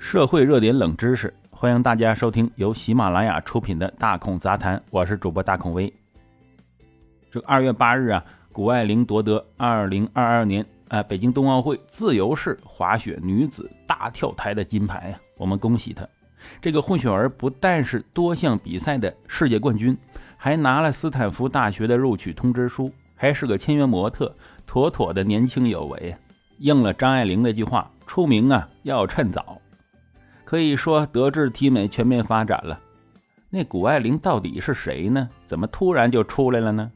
[0.00, 5.92] 社会热点冷知识，欢迎大家收听由喜马拉雅出品的《大孔杂谈》，我是主播大孔威。
[7.30, 16.08] 这个二月八日啊，谷爱凌夺得二零二二年啊北京冬奥会自由式滑雪女子大跳台的金牌啊，我们恭喜她！
[16.62, 19.96] 这个混血儿不但是多项比赛的世界冠军，
[20.38, 24.34] 还拿了斯坦福大学的录取通知书，还是个签约模特，
[24.66, 26.16] 妥妥的年轻有为！
[26.56, 29.60] 应了张爱玲那句话：“出名啊要趁早。”
[30.50, 32.76] 可以说德智体美全面发展了。
[33.50, 35.28] 那谷爱凌到底是谁呢？
[35.46, 36.90] 怎么突然就出来了呢？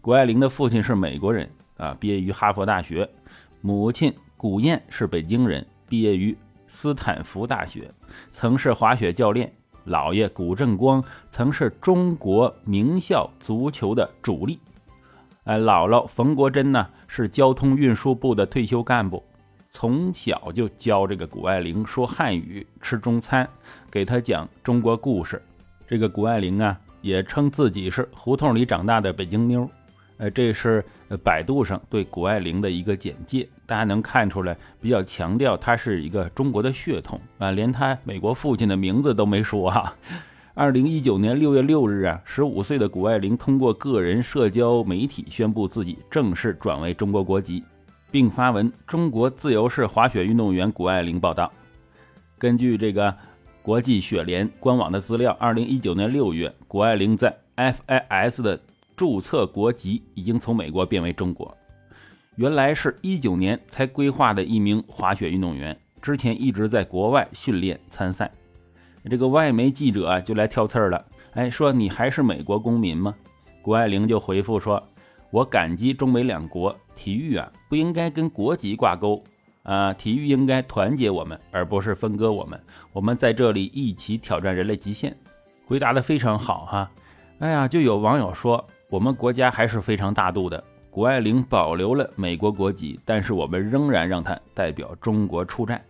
[0.00, 3.04] 谷爱凌的父亲是美国人啊，毕业于哈佛大学；
[3.60, 6.38] 母亲谷燕是北京人，毕业于
[6.68, 7.90] 斯坦福大学，
[8.30, 9.52] 曾是滑雪教练。
[9.84, 14.60] 姥爷谷正光曾是中国名校足球的主力。
[15.42, 16.86] 哎，姥姥冯国珍呢？
[17.08, 19.20] 是交通运输部的退休干部，
[19.76, 23.46] 从小就教这个谷爱凌说汉语、吃中餐，
[23.90, 25.42] 给她讲中国故事。
[25.88, 29.68] 这个谷爱凌啊，也称自己是胡同里长大的北京妞。
[30.18, 30.82] 呃，这是
[31.24, 39.92] 百度上对谷爱凌的一个简介，大家能看出来，比较强调她是一个中国的血统啊，连她美国父亲的名字都没说哈。
[40.54, 47.64] 二零一九年六月六日啊，十五岁的谷爱凌通过个人社交媒体宣布自己正式转为中国国籍，
[48.14, 51.50] 并发文：“中国自由式滑雪运动员谷爱凌报道。”
[52.38, 53.12] 根据这个
[53.60, 58.60] 国际雪联官网的资料，二零一九年六月，谷爱凌在 FIS 的
[58.94, 61.52] 注册国籍已经从美国变为中国。
[62.36, 68.30] 原来是一九年才规划的一名滑雪运动员，之前一直在国外训练参赛。
[69.10, 73.12] 这个外媒记者就来挑刺儿了，哎，说你还是美国公民吗？
[73.60, 74.80] 谷爱凌就回复说
[75.34, 79.20] ：“我感激中美两国，体育啊不应该跟国籍挂钩
[79.64, 82.60] 啊，体育应该团结我们，而不是分割我们。
[82.92, 85.12] 我们在这里一起挑战人类极限。”
[85.66, 86.88] 回答的非常好哈。
[87.40, 95.84] 哎呀，就有网友说，我们国家还是非常大度的，谷爱凌保留了美国国籍，但是我们仍然让她代表中国出战。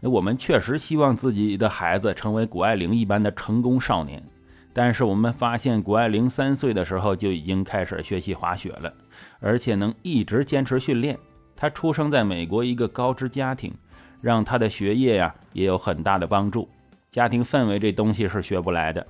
[0.00, 4.26] 我们确实希望自己的孩子成为谷爱凌一般的成功少年，
[4.72, 8.92] 但是我们发现谷爱凌三岁的时候就已经开始学习滑雪了，
[9.40, 11.18] 而且能一直坚持训练。
[11.54, 13.72] 她出生在美国一个高知家庭，
[14.20, 16.68] 让她的学业呀也有很大的帮助。
[17.10, 19.06] 家庭氛围这东西是学不来的，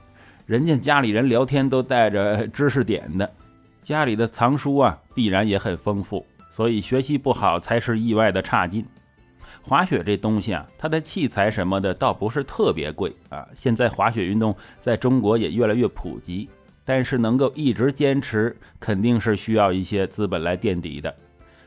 [0.47, 3.33] 人家家里人聊天都带着知识点的，
[3.81, 8.85] 家里的藏书啊必然也很丰富，所以学习不好才是意外的差劲。
[9.63, 13.47] 滑雪这东西啊，它的器材什么的倒不是特别贵啊。
[13.55, 16.49] 现在滑雪运动在中国也越来越普及，
[16.85, 21.15] 但是能够一直坚持，肯定是需要一些资本来垫底的。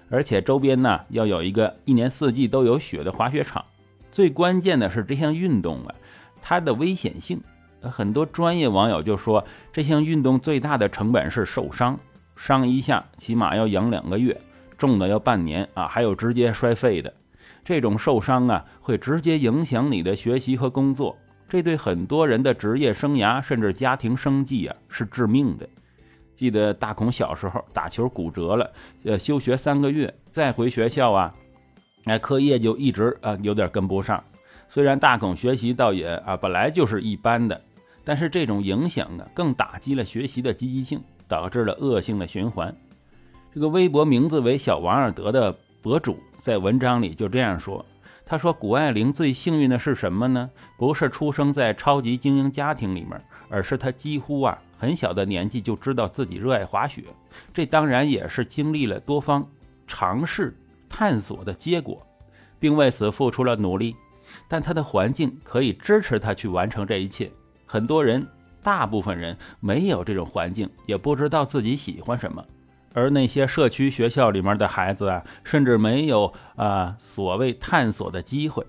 [0.10, 3.64] 而且周边呢要有一个一年四季都有雪的滑雪场。
[4.12, 5.96] 最关键的是这项运动啊，
[6.42, 7.42] 它的危险性。
[7.82, 12.00] 很多专业网友就说，这项运动最大的成本是受伤，
[12.36, 14.36] 伤一下起码要养两个月，
[14.78, 17.14] 重的要半年啊，还有直接摔废的。
[17.66, 21.18] 这种受伤啊，会直接影响你的学习和工作，
[21.50, 25.68] 这对很多人的职业生涯甚至家庭生计啊是致命的。
[26.36, 28.72] 记得大孔小时候打球骨折了，
[29.03, 31.34] 呃，休学三个月，再回学校啊，
[32.03, 34.24] 哎，课业就一直啊有点跟不上。
[34.70, 37.59] 虽然大孔学习倒也啊本来就是一般的，
[38.03, 42.72] 但是这种影响啊更打击了学习的积极性，导致了恶性的循环。
[43.52, 45.56] 这个微博名字为小王尔德的。
[45.85, 47.85] 博主在文章里就这样说
[48.25, 50.50] ：“他说，谷爱凌最幸运的是什么呢？
[50.79, 57.03] 不是出生在超级精英家庭里面，而是她几乎啊很小的年纪就知道自己热爱滑雪。
[57.53, 59.47] 这当然也是经历了多方
[59.85, 60.57] 尝试
[60.90, 62.03] 探索的结果，
[62.59, 63.96] 并为此付出了努力。
[64.47, 67.31] 但她的环境可以支持她去完成这一切。
[67.67, 68.28] 很多人，
[68.63, 72.44] 大部分人没有这种环境，也不知道自己喜欢什么。”
[72.96, 78.66] 而那些社区学校里面的孩子啊，甚至没有啊所谓探索的机会，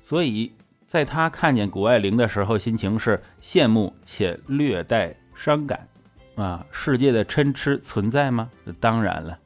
[0.00, 0.52] 所以
[0.84, 5.86] 在他看见谷爱凌的时候，心情是羡慕且略带伤感。
[6.34, 8.50] 啊，世界的嗔痴存在吗？
[8.78, 9.38] 当然了，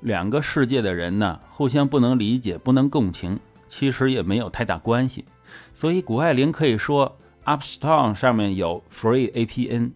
[0.00, 5.24] 两个世界的人呢，互相不能理解，不能共情，其实也没有太大关系。
[5.72, 9.92] 所以谷爱凌可以说，App Store 上面有 Free APN。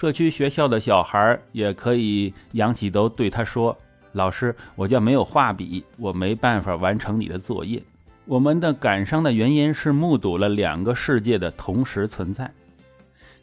[0.00, 3.76] 社区学校的小孩也可以仰起头对他说
[4.12, 7.82] ：“老师，我家没有画笔，我没办法完成你的作业。”
[8.24, 12.50] 我们的感伤的原因是目睹了两个世界的同时存在，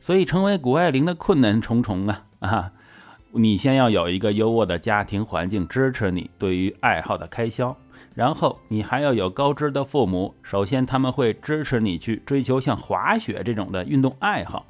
[0.01, 2.71] 所以成为谷爱凌的困难重重啊啊！
[3.33, 7.77] 你先要有一个优渥的家庭环境支持你对于爱好的开销，
[8.15, 14.65] 然后你还要有高知的父母，首先他们会支持你去追求像滑雪这种的运动爱好。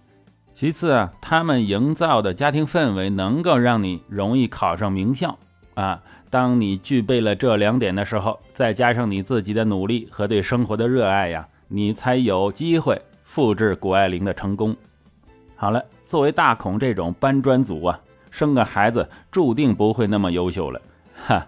[0.57, 5.37] 其次啊，他们营造的家庭氛围能够让你容易考上名校
[5.75, 6.01] 啊。
[6.31, 14.75] 当你具备了这两点的时候，再加上你自己的努力和对生活的热爱呀，你才有机会复制谷爱凌的成功。
[15.55, 17.99] 好了，作为大孔这种搬砖族啊，
[18.31, 20.81] 生个孩子注定不会那么优秀了，
[21.27, 21.45] 哈，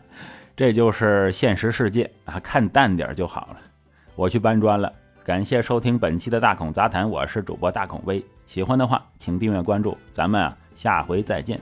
[0.56, 3.58] 这就是现实世界啊，看淡点就好了。
[4.16, 4.94] 我去搬砖了。
[5.24, 8.24] 感谢收听本期的大孔杂谈，我是主播大孔威。
[8.48, 11.60] 喜欢的话，请订阅关注，咱们啊下回再见。